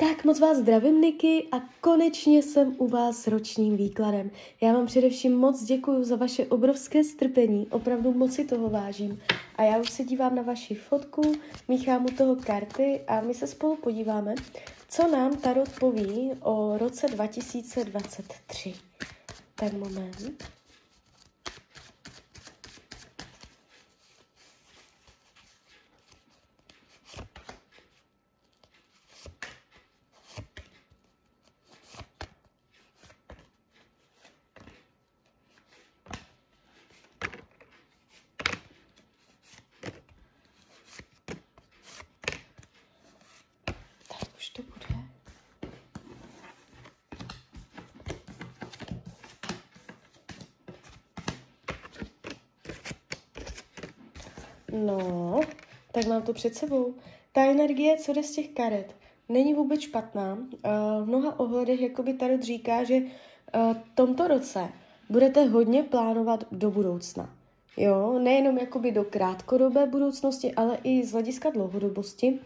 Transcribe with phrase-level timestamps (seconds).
[0.00, 4.30] Tak moc vás zdravím, Niky, a konečně jsem u vás s ročním výkladem.
[4.60, 9.20] Já vám především moc děkuji za vaše obrovské strpení, opravdu moc si toho vážím.
[9.56, 11.22] A já už se dívám na vaši fotku,
[11.68, 14.34] míchám u toho karty a my se spolu podíváme,
[14.88, 18.74] co nám Tarot poví o roce 2023.
[19.54, 20.57] Tak moment.
[54.86, 55.40] No,
[55.92, 56.94] tak mám to před sebou.
[57.32, 58.96] Ta energie, co jde z těch karet,
[59.28, 60.38] není vůbec špatná.
[60.52, 60.70] Eh,
[61.02, 64.68] v mnoha ohledech, jakoby Tarot říká, že eh, v tomto roce
[65.10, 67.30] budete hodně plánovat do budoucna.
[67.76, 72.40] Jo, nejenom jakoby do krátkodobé budoucnosti, ale i z hlediska dlouhodobosti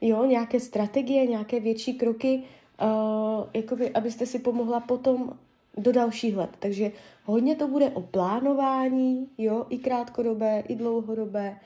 [0.00, 2.42] jo, nějaké strategie, nějaké větší kroky,
[2.82, 5.38] uh, jakoby, abyste si pomohla potom
[5.76, 6.50] do dalších let.
[6.58, 6.92] Takže
[7.24, 11.56] hodně to bude o plánování, jo, i krátkodobé, i dlouhodobé.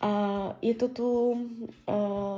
[0.00, 1.36] A je to tu uh,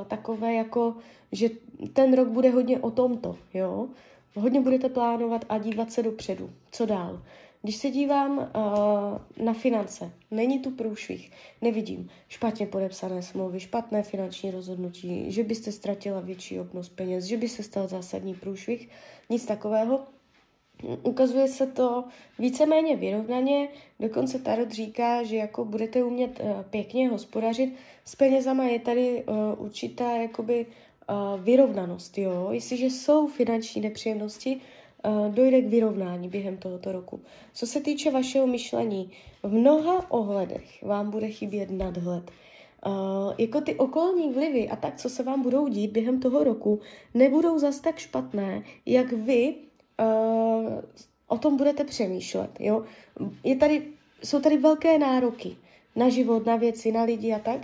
[0.08, 0.96] takové jako,
[1.32, 1.48] že
[1.92, 3.88] ten rok bude hodně o tomto, jo.
[4.34, 6.50] Hodně budete plánovat a dívat se dopředu.
[6.72, 7.22] Co dál?
[7.62, 11.30] Když se dívám uh, na finance, není tu průšvih,
[11.62, 17.48] nevidím špatně podepsané smlouvy, špatné finanční rozhodnutí, že byste ztratila větší obnos peněz, že by
[17.48, 18.88] se stal zásadní průšvih,
[19.30, 20.00] nic takového.
[21.02, 22.04] Ukazuje se to
[22.38, 23.68] víceméně vyrovnaně,
[24.00, 29.64] dokonce Tarot říká, že jako budete umět uh, pěkně hospodařit s penězama, je tady uh,
[29.64, 32.48] určitá jakoby uh, vyrovnanost, jo.
[32.50, 34.60] Jestliže jsou finanční nepříjemnosti,
[35.04, 37.20] Eh, dojde k vyrovnání během tohoto roku.
[37.54, 39.10] Co se týče vašeho myšlení,
[39.42, 42.30] v mnoha ohledech vám bude chybět nadhled.
[42.86, 46.80] Uh, jako ty okolní vlivy a tak, co se vám budou dít během toho roku,
[47.14, 49.54] nebudou zas tak špatné, jak vy
[50.00, 50.81] uh,
[51.26, 52.50] o tom budete přemýšlet.
[52.60, 52.84] Jo?
[53.44, 53.82] Je tady,
[54.25, 55.56] jsou tady velké nároky
[55.97, 57.60] na život, na věci, na lidi a tak.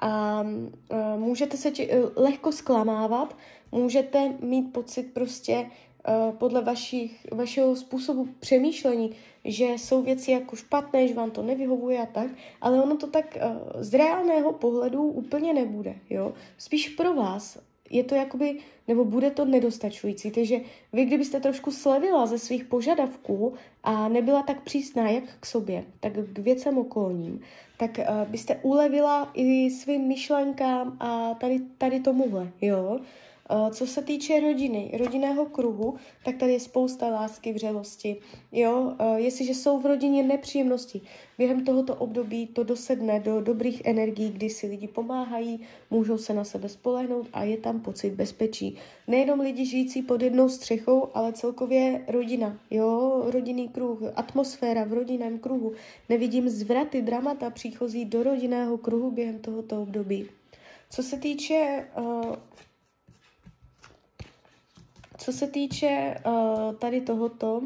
[0.00, 3.36] A uh, můžete se či, uh, lehko zklamávat,
[3.72, 5.66] můžete mít pocit prostě,
[6.08, 9.10] Eh, podle vašich, vašeho způsobu přemýšlení,
[9.44, 12.26] že jsou věci jako špatné, že vám to nevyhovuje a tak,
[12.60, 16.32] ale ono to tak uh, z reálného pohledu úplně nebude, jo.
[16.58, 17.58] Spíš pro vás
[17.90, 20.56] je to jakoby, nebo bude to nedostačující, takže
[20.92, 23.54] vy kdybyste trošku slevila ze svých požadavků
[23.84, 27.40] a nebyla tak přísná jak k sobě, tak k věcem okolním,
[27.76, 33.00] tak uh, byste ulevila i svým myšlenkám a tady, tady tomuhle, jo.
[33.00, 33.27] Eh,
[33.70, 38.16] co se týče rodiny, rodinného kruhu, tak tady je spousta lásky, vřelosti.
[38.52, 41.00] Jo, eh, jestliže jsou v rodině nepříjemnosti,
[41.38, 45.60] během tohoto období to dosedne do dobrých energií, kdy si lidi pomáhají,
[45.90, 48.76] můžou se na sebe spolehnout a je tam pocit bezpečí.
[49.06, 55.38] Nejenom lidi žijící pod jednou střechou, ale celkově rodina, jo, rodinný kruh, atmosféra v rodinném
[55.38, 55.72] kruhu.
[56.08, 60.26] Nevidím zvraty, dramata příchozí do rodinného kruhu během tohoto období.
[60.90, 62.34] Co se týče uh,
[65.18, 67.64] co se týče uh, tady tohoto uh,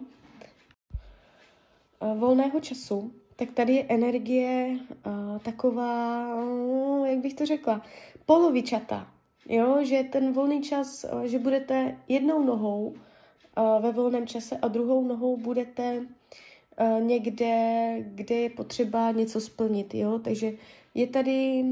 [2.18, 7.82] volného času, tak tady je energie uh, taková, uh, jak bych to řekla,
[8.26, 9.06] polovičata.
[9.48, 12.94] Jo, že ten volný čas, uh, že budete jednou nohou uh,
[13.82, 16.06] ve volném čase a druhou nohou budete uh,
[17.02, 20.52] někde, kde je potřeba něco splnit, jo, takže
[20.94, 21.64] je tady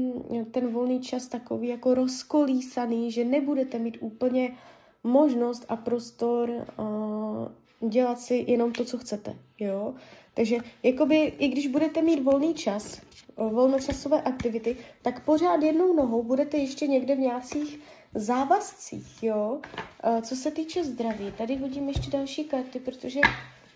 [0.51, 4.57] ten volný čas takový jako rozkolísaný, že nebudete mít úplně
[5.03, 9.93] možnost a prostor uh, dělat si jenom to, co chcete, jo.
[10.33, 13.01] Takže jakoby, i když budete mít volný čas,
[13.37, 17.79] volnočasové aktivity, tak pořád jednou nohou budete ještě někde v nějakých
[18.15, 19.61] závazcích, jo.
[20.05, 23.19] Uh, co se týče zdraví, tady hodím ještě další karty, protože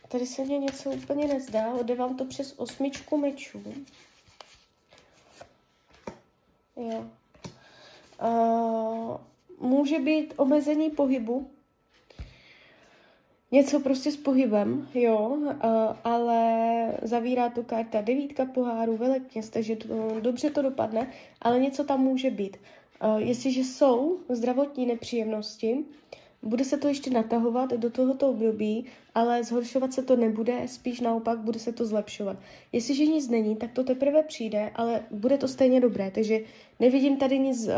[0.08, 1.74] tady se mě něco úplně nezdá.
[1.74, 3.64] Ode vám to přes osmičku mečů.
[6.78, 7.06] Jo.
[8.22, 9.18] Uh,
[9.60, 11.50] může být omezení pohybu,
[13.52, 15.38] něco prostě s pohybem, jo,
[16.04, 19.88] ale zavírá to karta devítka poháru, velekněz, takže to,
[20.20, 21.12] dobře to dopadne,
[21.42, 22.58] ale něco tam může být.
[23.18, 25.86] Jestliže jsou zdravotní nepříjemnosti,
[26.46, 31.40] bude se to ještě natahovat do tohoto období, ale zhoršovat se to nebude, spíš naopak
[31.40, 32.38] bude se to zlepšovat.
[32.72, 36.40] Jestliže nic není, tak to teprve přijde, ale bude to stejně dobré, takže
[36.80, 37.74] nevidím tady nic uh,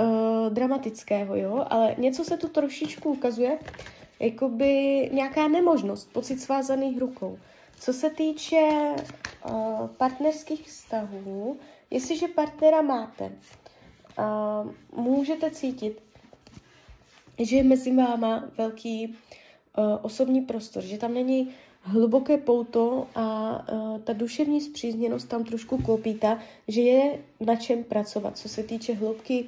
[0.49, 3.59] dramatického, jo, ale něco se tu trošičku ukazuje,
[4.19, 4.65] jakoby
[5.13, 7.39] nějaká nemožnost, pocit svázaných rukou.
[7.79, 8.69] Co se týče
[9.49, 11.57] uh, partnerských vztahů,
[11.91, 14.71] jestliže partnera máte, uh,
[15.03, 16.01] můžete cítit,
[17.39, 21.49] že je mezi váma velký uh, osobní prostor, že tam není
[21.81, 28.37] hluboké pouto a uh, ta duševní zpřízněnost tam trošku klopítá, že je na čem pracovat,
[28.37, 29.45] co se týče hloubky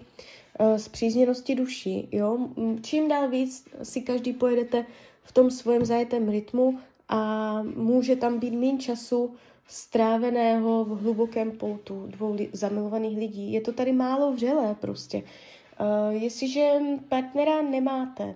[0.59, 2.07] uh, zpřízněnosti duší.
[2.11, 2.47] Jo?
[2.81, 4.85] Čím dál víc si každý pojedete
[5.23, 9.33] v tom svém zajetém rytmu a může tam být méně času
[9.67, 13.53] stráveného v hlubokém poutu dvou li- zamilovaných lidí.
[13.53, 15.23] Je to tady málo vřelé prostě.
[15.79, 16.71] Uh, jestliže
[17.09, 18.35] partnera nemáte,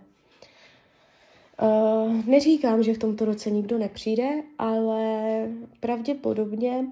[1.61, 5.47] uh, neříkám, že v tomto roce nikdo nepřijde, ale
[5.79, 6.85] pravděpodobně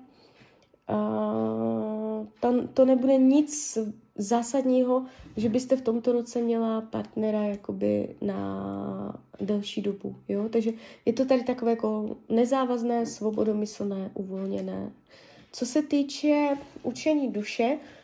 [0.89, 3.77] uh, tam to nebude nic
[4.15, 5.05] zásadního,
[5.37, 10.49] že byste v tomto roce měla partnera jakoby na delší dobu, jo?
[10.49, 10.71] Takže
[11.05, 14.91] je to tady takové jako nezávazné, svobodomyslné, uvolněné.
[15.51, 18.00] Co se týče učení duše, uh,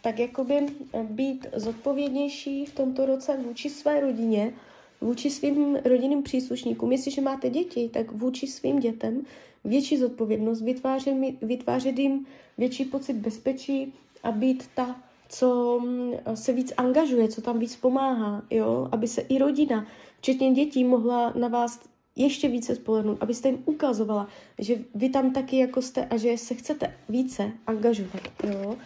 [0.00, 0.66] tak jakoby
[1.02, 4.52] být zodpovědnější v tomto roce vůči své rodině,
[5.00, 6.92] vůči svým rodinným příslušníkům.
[6.92, 9.22] Jestliže máte děti, tak vůči svým dětem
[9.64, 12.26] větší zodpovědnost, vytvářet, vytvářet jim
[12.58, 14.96] větší pocit bezpečí a být ta
[15.28, 19.86] co mm, se víc angažuje, co tam víc pomáhá, jo, aby se i rodina,
[20.18, 21.80] včetně dětí, mohla na vás
[22.16, 24.28] ještě více spolehnout, abyste jim ukazovala,
[24.58, 28.76] že vy tam taky jako jste a že se chcete více angažovat, jo.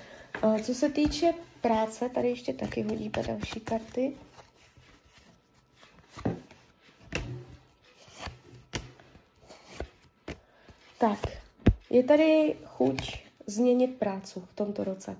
[0.62, 4.12] Co se týče práce, tady ještě taky hodíme další karty.
[10.98, 11.18] Tak,
[11.90, 15.16] je tady chuť změnit prácu v tomto roce.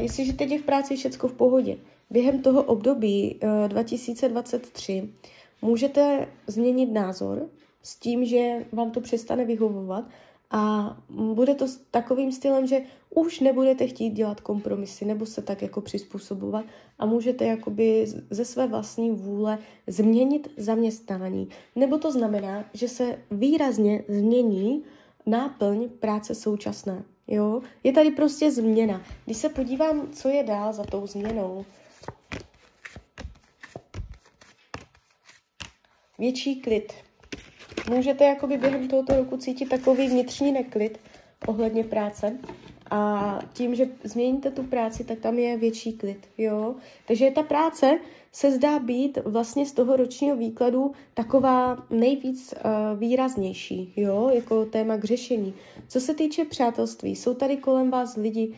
[0.00, 1.76] Jestliže teď je v práci všechno v pohodě,
[2.10, 5.28] během toho období 2023 eh,
[5.62, 7.48] můžete změnit názor
[7.82, 10.04] s tím, že vám to přestane vyhovovat
[10.52, 15.80] a bude to takovým stylem, že už nebudete chtít dělat kompromisy nebo se tak jako
[15.80, 16.64] přizpůsobovat
[16.98, 21.48] a můžete jakoby ze své vlastní vůle změnit zaměstnání.
[21.76, 24.84] Nebo to znamená, že se výrazně změní
[25.26, 27.04] náplň práce současné.
[27.26, 27.60] Jo?
[27.84, 29.02] Je tady prostě změna.
[29.24, 31.64] Když se podívám, co je dál za tou změnou,
[36.18, 36.92] větší klid.
[37.90, 40.98] Můžete jakoby během tohoto roku cítit takový vnitřní neklid
[41.46, 42.38] ohledně práce
[42.90, 46.74] a tím, že změníte tu práci, tak tam je větší klid, jo.
[47.06, 47.98] Takže ta práce
[48.32, 54.96] se zdá být vlastně z toho ročního výkladu taková nejvíc uh, výraznější, jo, jako téma
[54.96, 55.54] k řešení.
[55.88, 58.54] Co se týče přátelství, jsou tady kolem vás lidi,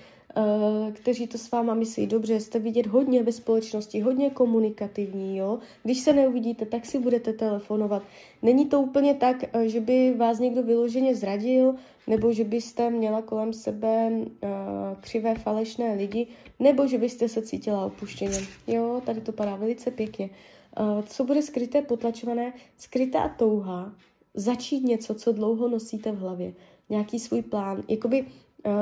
[0.92, 5.58] kteří to s váma myslí dobře, jste vidět hodně ve společnosti, hodně komunikativní, jo.
[5.82, 8.02] Když se neuvidíte, tak si budete telefonovat.
[8.42, 11.74] Není to úplně tak, uh, že by vás někdo vyloženě zradil,
[12.06, 14.20] nebo že byste měla kolem sebe uh,
[15.00, 16.26] křivé falešné lidi,
[16.60, 18.38] nebo že byste se cítila opuštěně.
[18.66, 20.30] Jo, tady to padá velice pěkně.
[20.80, 22.52] Uh, co bude skryté, potlačované?
[22.76, 23.94] Skrytá touha
[24.34, 26.52] začít něco, co dlouho nosíte v hlavě.
[26.90, 27.82] Nějaký svůj plán.
[27.88, 28.28] Jakoby uh,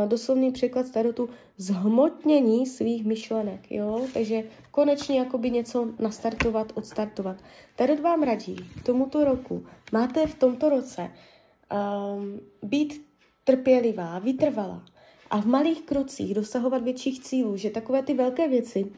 [0.07, 4.07] doslovný překlad starotu zhmotnění svých myšlenek, jo?
[4.15, 7.37] Takže konečně jakoby něco nastartovat, odstartovat.
[7.77, 9.67] Tarot vám radí k tomuto roku.
[9.93, 13.07] Máte v tomto roce um, být
[13.45, 14.85] trpělivá, vytrvalá
[15.31, 18.93] a v malých krocích dosahovat větších cílů, že takové ty velké věci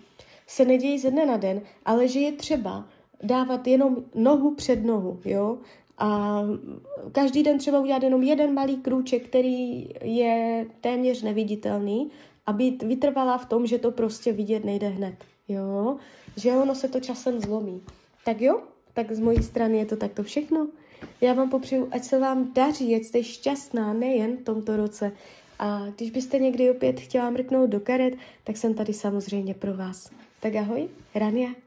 [0.46, 2.88] se nedějí ze dne na den, ale že je třeba
[3.22, 5.58] dávat jenom nohu před nohu, jo?
[5.98, 6.40] A
[7.12, 12.10] každý den třeba udělat jenom jeden malý krůček, který je téměř neviditelný
[12.46, 15.14] a být vytrvalá v tom, že to prostě vidět nejde hned,
[15.48, 15.96] jo?
[16.36, 17.80] Že ono se to časem zlomí.
[18.24, 18.60] Tak jo,
[18.94, 20.68] tak z mojí strany je to takto všechno.
[21.20, 25.12] Já vám popřeju, ať se vám daří, ať jste šťastná nejen v tomto roce.
[25.58, 30.10] A když byste někdy opět chtěla mrknout do karet, tak jsem tady samozřejmě pro vás.
[30.40, 31.63] Tak ahoj, Rania.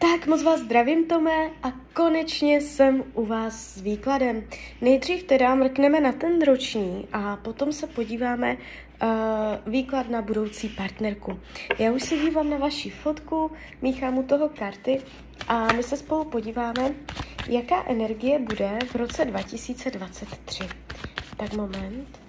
[0.00, 4.44] Tak moc vás zdravím, Tome, a konečně jsem u vás s výkladem.
[4.80, 9.08] Nejdřív teda mrkneme na ten roční a potom se podíváme uh,
[9.72, 11.40] výklad na budoucí partnerku.
[11.78, 13.50] Já už se dívám na vaši fotku,
[13.82, 15.00] míchám u toho karty
[15.48, 16.94] a my se spolu podíváme,
[17.48, 20.64] jaká energie bude v roce 2023.
[21.36, 22.28] Tak moment.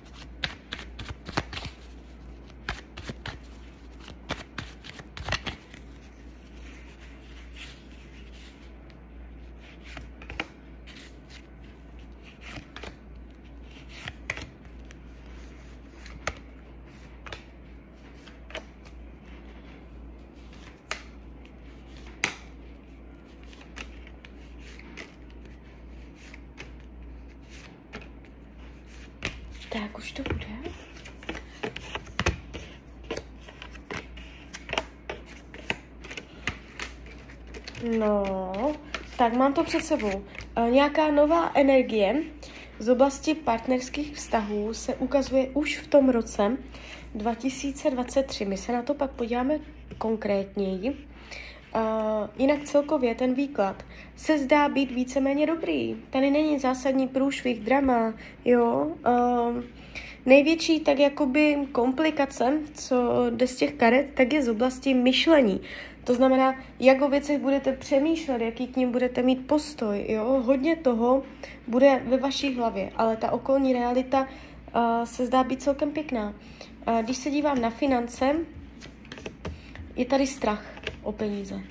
[29.70, 30.46] Tak, už to bude.
[37.98, 38.76] No,
[39.18, 40.24] tak mám to před sebou.
[40.56, 42.24] E, nějaká nová energie
[42.80, 46.58] z oblasti partnerských vztahů se ukazuje už v tom roce
[47.16, 48.46] 2023.
[48.46, 49.60] My se na to pak podíváme
[49.98, 51.08] konkrétněji.
[51.76, 51.82] Uh,
[52.38, 53.84] jinak celkově ten výklad
[54.16, 55.98] se zdá být víceméně dobrý.
[56.10, 58.14] Tady není zásadní průšvih, drama,
[58.46, 58.92] jo.
[59.08, 59.64] Uh,
[60.26, 62.96] největší tak jakoby komplikace, co
[63.30, 65.62] jde z těch karet, tak je z oblasti myšlení.
[66.04, 70.06] To znamená, jak o věcech budete přemýšlet, jaký k ním budete mít postoj.
[70.10, 70.42] Jo?
[70.46, 71.24] Hodně toho
[71.68, 76.34] bude ve vaší hlavě, ale ta okolní realita uh, se zdá být celkem pěkná.
[76.88, 78.36] Uh, když se dívám na finance,
[80.00, 80.66] je tady strach
[81.04, 81.62] o peníze.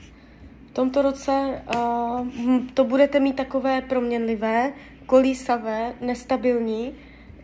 [0.71, 2.29] V tomto roce uh,
[2.75, 4.73] to budete mít takové proměnlivé,
[5.07, 6.95] kolísavé, nestabilní,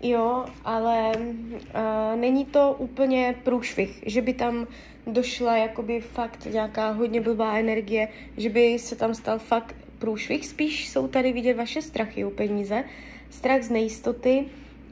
[0.03, 4.67] jo, ale uh, není to úplně průšvih, že by tam
[5.07, 10.47] došla jakoby fakt nějaká hodně blbá energie, že by se tam stal fakt průšvih.
[10.47, 12.85] Spíš jsou tady vidět vaše strachy o peníze,
[13.31, 14.45] strach z nejistoty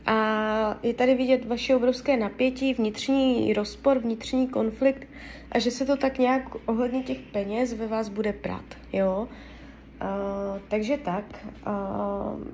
[0.07, 5.09] a je tady vidět vaše obrovské napětí, vnitřní rozpor, vnitřní konflikt
[5.53, 9.29] a že se to tak nějak ohledně těch peněz ve vás bude prát, jo.
[10.03, 11.25] Uh, takže tak.
[11.67, 12.45] Uh,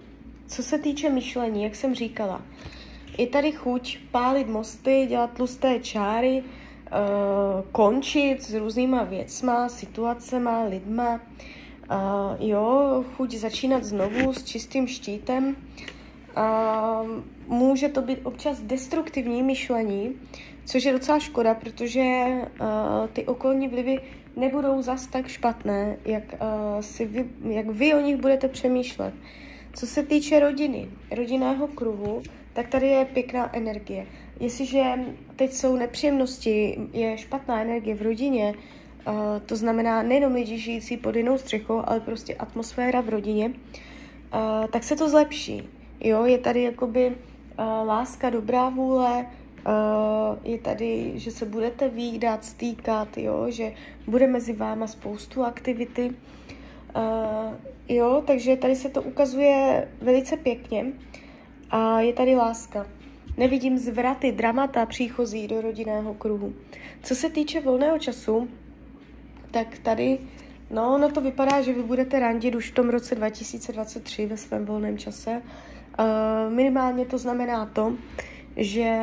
[0.47, 2.43] co se týče myšlení, jak jsem říkala,
[3.19, 11.21] je tady chuť pálit mosty, dělat tlusté čáry, uh, končit s různýma věcma, situacema, lidma.
[11.91, 15.57] Uh, jo, chuť začínat znovu s čistým štítem.
[17.47, 20.15] Může to být občas destruktivní myšlení,
[20.65, 22.01] což je docela škoda, protože
[22.61, 22.67] uh,
[23.13, 24.01] ty okolní vlivy
[24.37, 29.15] nebudou zas tak špatné, jak, uh, si vy, jak vy o nich budete přemýšlet.
[29.75, 34.07] Co se týče rodiny, rodinného kruhu, tak tady je pěkná energie.
[34.41, 34.83] Jestliže
[35.37, 39.15] teď jsou nepříjemnosti, je špatná energie v rodině, uh,
[39.47, 43.53] to znamená nejenom lidi žijící pod jinou střechou, ale prostě atmosféra v rodině,
[44.71, 45.78] tak se to zlepší.
[46.01, 49.27] Jo, je tady jakoby uh, láska, dobrá vůle,
[49.67, 53.73] Uh, je tady, že se budete výdat, stýkat, jo, že
[54.07, 56.11] bude mezi váma spoustu aktivity.
[56.97, 57.55] Uh,
[57.89, 60.87] jo, takže tady se to ukazuje velice pěkně
[61.71, 62.87] a je tady láska.
[63.37, 66.55] Nevidím zvraty, dramata příchozí do rodinného kruhu.
[67.03, 68.49] Co se týče volného času,
[69.51, 70.19] tak tady,
[70.71, 74.65] no, no to vypadá, že vy budete randit už v tom roce 2023 ve svém
[74.65, 75.43] volném čase.
[75.45, 75.68] Uh,
[76.49, 77.95] minimálně to znamená to,
[78.57, 78.99] že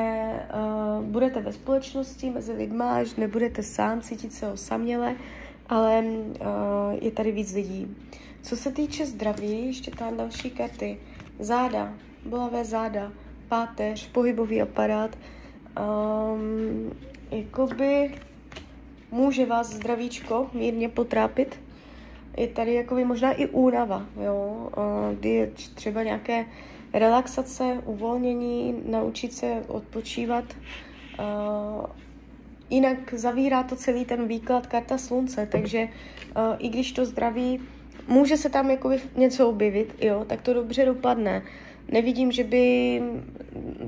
[0.53, 5.15] uh, budete ve společnosti mezi lidma, že nebudete sám cítit se osaměle,
[5.69, 6.35] ale uh,
[7.01, 7.95] je tady víc lidí.
[8.41, 10.97] Co se týče zdraví, ještě tam další karty.
[11.39, 11.93] Záda,
[12.25, 13.11] bolavé záda,
[13.47, 15.17] páteř, pohybový aparát.
[15.79, 16.91] Um,
[17.31, 18.15] jakoby
[19.11, 21.59] může vás zdravíčko mírně potrápit.
[22.37, 24.69] Je tady jakoby možná i únava, jo?
[24.77, 26.45] Uh, kdy je třeba nějaké
[26.99, 30.45] relaxace, uvolnění, naučit se odpočívat.
[31.19, 31.85] Uh,
[32.69, 37.59] jinak zavírá to celý ten výklad karta slunce, takže uh, i když to zdraví,
[38.07, 41.43] může se tam jakoby něco objevit, jo, tak to dobře dopadne.
[41.91, 43.01] Nevidím, že by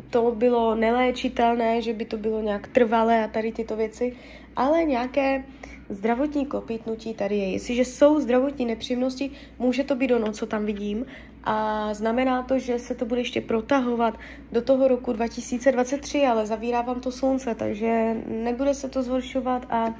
[0.09, 4.15] to bylo neléčitelné, že by to bylo nějak trvalé a tady tyto věci,
[4.55, 5.43] ale nějaké
[5.89, 7.51] zdravotní klopítnutí tady je.
[7.51, 11.05] Jestliže jsou zdravotní nepříjemnosti, může to být ono, co tam vidím,
[11.43, 14.17] a znamená to, že se to bude ještě protahovat
[14.51, 19.95] do toho roku 2023, ale zavírá vám to slunce, takže nebude se to zhoršovat a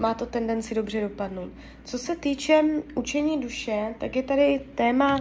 [0.00, 1.50] má to tendenci dobře dopadnout.
[1.84, 2.62] Co se týče
[2.94, 5.20] učení duše, tak je tady téma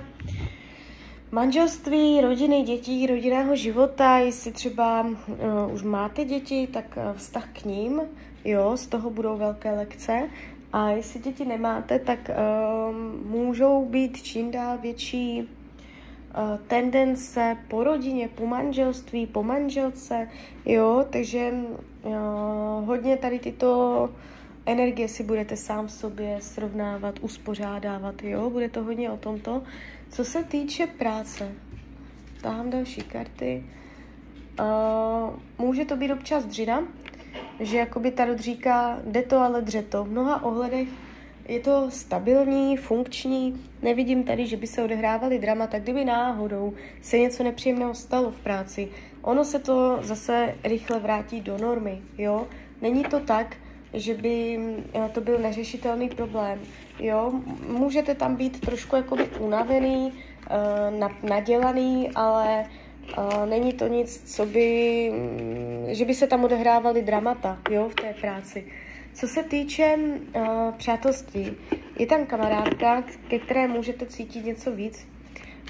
[1.33, 7.65] manželství, rodiny, dětí, rodinného života, jestli třeba uh, už máte děti, tak uh, vztah k
[7.65, 8.01] ním,
[8.45, 10.29] jo, z toho budou velké lekce.
[10.73, 12.95] A jestli děti nemáte, tak uh,
[13.31, 15.47] můžou být čím dál větší uh,
[16.67, 20.29] tendence po rodině, po manželství, po manželce,
[20.65, 21.53] jo, takže
[22.03, 22.13] uh,
[22.85, 24.09] hodně tady tyto
[24.65, 29.63] energie si budete sám sobě srovnávat, uspořádávat, jo, bude to hodně o tomto.
[30.09, 31.51] Co se týče práce,
[32.41, 33.63] tahám další karty.
[34.59, 36.83] Uh, může to být občas dřina,
[37.59, 40.03] že jakoby Tarot říká, jde to, ale dře to.
[40.03, 40.87] V mnoha ohledech
[41.47, 47.17] je to stabilní, funkční, nevidím tady, že by se odehrávaly drama, tak kdyby náhodou se
[47.17, 48.89] něco nepříjemného stalo v práci,
[49.21, 52.47] ono se to zase rychle vrátí do normy, jo?
[52.81, 53.57] Není to tak,
[53.93, 54.59] že by
[54.93, 56.59] eh, to byl neřešitelný problém.
[56.99, 57.33] Jo,
[57.67, 62.65] můžete tam být trošku jakoby unavený, uh, nadělaný, ale
[63.17, 67.95] Uh, není to nic, co by, mm, že by se tam odehrávaly dramata, jo, v
[67.95, 68.65] té práci.
[69.13, 69.97] Co se týče
[70.77, 71.51] přátelství,
[71.99, 75.07] je tam kamarádka, ke které můžete cítit něco víc.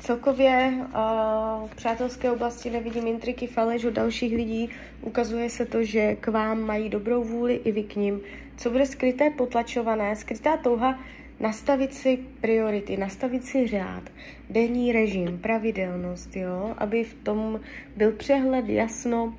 [0.01, 4.69] Celkově uh, v přátelské oblasti nevidím intriky, faleš od dalších lidí.
[5.01, 8.21] Ukazuje se to, že k vám mají dobrou vůli i vy k ním.
[8.57, 10.99] Co bude skryté, potlačované, skrytá touha
[11.39, 14.03] nastavit si priority, nastavit si řád,
[14.49, 17.59] denní režim, pravidelnost, jo, aby v tom
[17.97, 19.33] byl přehled, jasno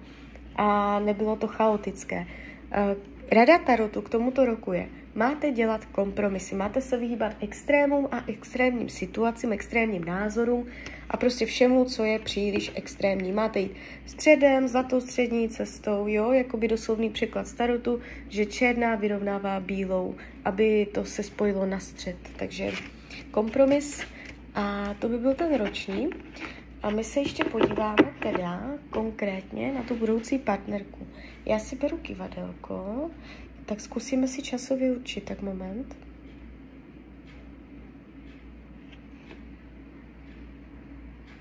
[0.57, 2.21] a nebylo to chaotické.
[2.21, 2.99] Uh,
[3.33, 8.89] Rada Tarotu k tomuto roku je, máte dělat kompromisy, máte se vyhýbat extrémům a extrémním
[8.89, 10.67] situacím, extrémním názorům
[11.11, 13.33] a prostě všemu, co je příliš extrémní.
[13.33, 13.75] Máte jít
[14.07, 20.87] středem, zlatou střední cestou, jo, jako by doslovný překlad starotu, že černá vyrovnává bílou, aby
[20.95, 22.17] to se spojilo na střed.
[22.37, 22.73] Takže
[23.31, 24.03] kompromis
[24.55, 26.11] a to by byl ten roční.
[26.83, 31.07] A my se ještě podíváme teda konkrétně na tu budoucí partnerku.
[31.47, 33.11] Já si beru kivadelko,
[33.67, 35.97] tak zkusíme si časově určit, tak moment.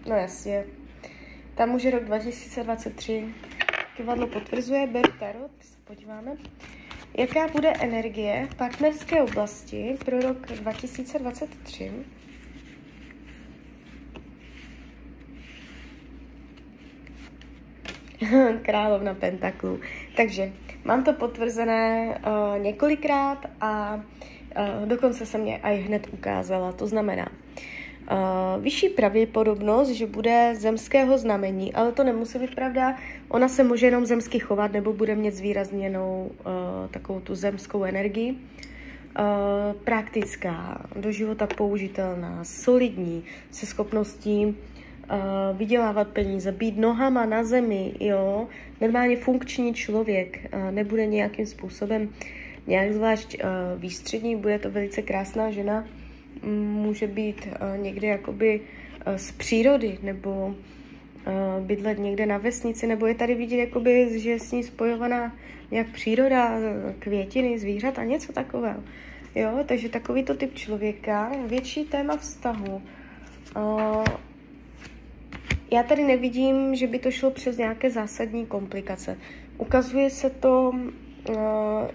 [0.10, 0.66] No jasně,
[1.56, 3.34] tam už je rok 2023.
[3.98, 6.32] Kivadlo potvrzuje, beru tarot, se podíváme.
[7.18, 11.92] Jaká bude energie v partnerské oblasti pro rok 2023?
[18.62, 19.80] Královna pentaklů.
[20.16, 20.52] Takže
[20.84, 26.72] mám to potvrzené uh, několikrát a uh, dokonce se mě aj hned ukázala.
[26.72, 27.28] To znamená,
[28.12, 32.98] Uh, vyšší pravděpodobnost, že bude zemského znamení, ale to nemusí být pravda.
[33.30, 36.44] Ona se může jenom zemsky chovat nebo bude mít zvýrazněnou uh,
[36.92, 38.32] takovou tu zemskou energii.
[38.32, 44.58] Uh, praktická, do života použitelná, solidní, se schopností
[45.54, 48.48] vydělávat peníze, být nohama na zemi, jo,
[48.82, 50.40] normálně funkční člověk,
[50.72, 52.10] nebude nějakým způsobem
[52.68, 53.38] nějak zvlášť
[53.78, 55.86] výstřední, bude to velice krásná žena,
[56.72, 58.62] může být někde jakoby
[59.16, 60.56] z přírody, nebo
[61.60, 65.36] bydlet někde na vesnici, nebo je tady vidět, jakoby, že je s ní spojovaná
[65.72, 66.52] nějak příroda,
[67.00, 68.84] květiny, zvířata, něco takového.
[69.36, 72.82] Jo, takže takovýto typ člověka, větší téma vztahu.
[75.74, 79.18] Já tady nevidím, že by to šlo přes nějaké zásadní komplikace.
[79.58, 80.72] Ukazuje se to,
[81.30, 81.36] uh,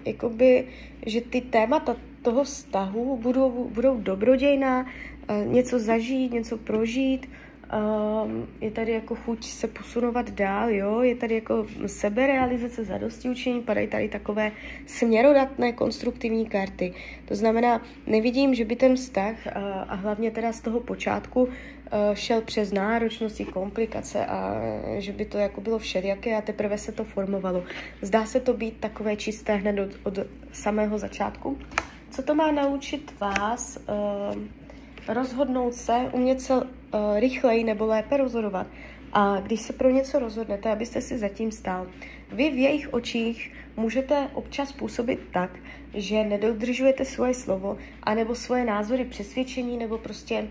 [0.05, 0.67] jakoby,
[1.05, 7.29] že ty témata toho vztahu budou, budou dobrodějná, uh, něco zažít, něco prožít,
[7.69, 11.01] Um, je tady jako chuť se posunovat dál, jo?
[11.01, 14.51] je tady jako seberealizace, zadosti učení, padají tady takové
[14.85, 16.93] směrodatné konstruktivní karty.
[17.25, 19.51] To znamená, nevidím, že by ten vztah uh,
[19.87, 21.49] a hlavně teda z toho počátku uh,
[22.13, 24.61] šel přes náročnosti, komplikace a
[24.97, 27.63] že by to jako bylo všelijaké a teprve se to formovalo.
[28.01, 31.57] Zdá se to být takové čisté hned od, od samého začátku.
[32.09, 33.77] Co to má naučit vás?
[33.77, 34.41] Uh,
[35.07, 38.67] rozhodnout se, umět se uh, rychleji nebo lépe rozhodovat.
[39.13, 41.87] A když se pro něco rozhodnete, abyste si zatím stál,
[42.31, 45.59] vy v jejich očích můžete občas působit tak,
[45.93, 50.47] že nedodržujete svoje slovo, anebo svoje názory, přesvědčení, nebo prostě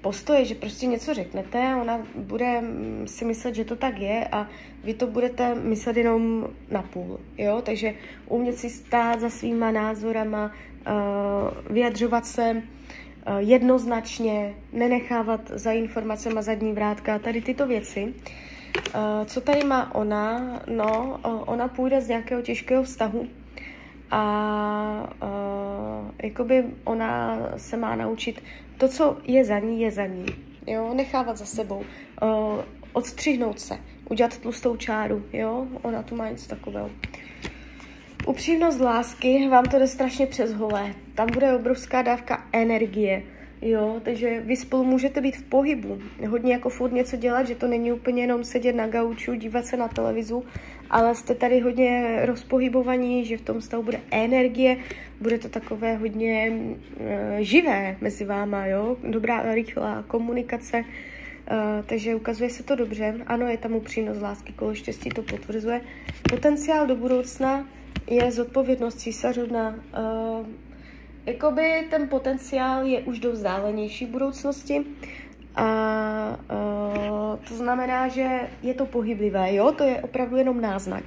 [0.00, 4.28] postoje, že prostě něco řeknete a ona bude mm, si myslet, že to tak je
[4.32, 4.48] a
[4.84, 7.62] vy to budete myslet jenom na půl, jo?
[7.62, 7.94] Takže
[8.26, 10.52] umět si stát za svýma názorama,
[10.86, 18.14] uh, vyjadřovat se Eh, jednoznačně, nenechávat za informacemi zadní vrátka, tady tyto věci.
[18.94, 20.60] Eh, co tady má ona?
[20.66, 23.28] No, ona půjde z nějakého těžkého vztahu
[24.10, 25.14] a
[26.22, 28.42] jakoby ona se má naučit
[28.78, 30.26] to, co je za ní, je za ní.
[30.66, 31.84] Jo, nechávat za sebou,
[32.92, 33.78] odstřihnout se,
[34.10, 36.90] udělat tlustou čáru, jo, ona tu má něco takového.
[38.26, 40.94] Upřímnost lásky, vám to jde strašně přes holé.
[41.14, 43.22] Tam bude obrovská dávka energie.
[43.62, 47.66] Jo, takže vy spolu můžete být v pohybu, hodně jako furt něco dělat, že to
[47.66, 50.44] není úplně jenom sedět na gauču, dívat se na televizu,
[50.90, 54.76] ale jste tady hodně rozpohybovaní, že v tom stavu bude energie,
[55.20, 57.06] bude to takové hodně uh,
[57.38, 60.86] živé mezi váma, jo, dobrá, rychlá komunikace, uh,
[61.86, 63.14] takže ukazuje se to dobře.
[63.26, 65.80] Ano, je tam upřímnost lásky, kolo štěstí to potvrzuje.
[66.30, 67.68] Potenciál do budoucna
[68.10, 69.68] je zodpovědnost císařovna.
[69.70, 70.46] Uh,
[71.26, 74.84] jakoby ten potenciál je už do vzdálenější budoucnosti.
[75.56, 81.04] A uh, to znamená, že je to pohyblivé, jo, to je opravdu jenom náznak.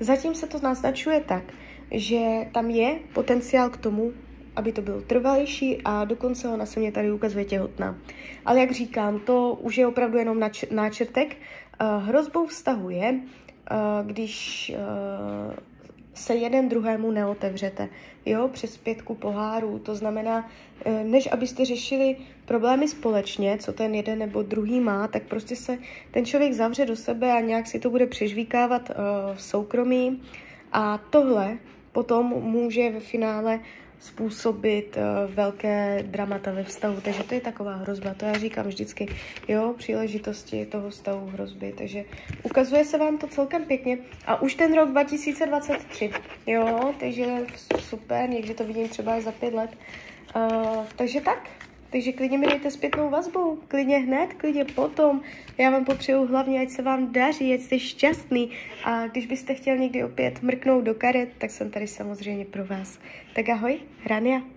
[0.00, 1.42] Zatím se to naznačuje tak,
[1.90, 2.20] že
[2.52, 4.12] tam je potenciál k tomu,
[4.56, 7.98] aby to bylo trvalejší a dokonce ona se mě tady ukazuje těhotná.
[8.46, 10.40] Ale jak říkám, to už je opravdu jenom
[10.70, 11.36] náčrtek.
[11.80, 15.54] Uh, hrozbou vztahu je, uh, když uh,
[16.14, 17.88] se jeden druhému neotevřete,
[18.26, 19.78] jo, přes pětku pohárů.
[19.78, 20.50] To znamená,
[21.04, 25.78] než abyste řešili problémy společně, co ten jeden nebo druhý má, tak prostě se
[26.10, 28.96] ten člověk zavře do sebe a nějak si to bude přežvíkávat uh,
[29.36, 30.22] v soukromí.
[30.72, 31.58] A tohle
[31.92, 33.60] potom může ve finále
[34.04, 37.00] způsobit uh, velké dramata ve vztahu.
[37.00, 38.14] Takže to je taková hrozba.
[38.14, 39.16] To já říkám vždycky,
[39.48, 41.74] jo, příležitosti toho vztahu hrozby.
[41.78, 42.04] Takže
[42.42, 43.98] ukazuje se vám to celkem pěkně.
[44.26, 46.10] A už ten rok 2023,
[46.46, 47.26] jo, takže
[47.78, 49.70] super, někdy to vidím třeba za pět let.
[50.36, 51.48] Uh, takže tak,
[51.94, 55.20] takže klidně mi dejte zpětnou vazbu, klidně hned, klidně potom.
[55.58, 58.50] Já vám popřeju hlavně, ať se vám daří, ať jste šťastný.
[58.84, 62.98] A když byste chtěl někdy opět mrknout do karet, tak jsem tady samozřejmě pro vás.
[63.34, 64.53] Tak ahoj, Rania.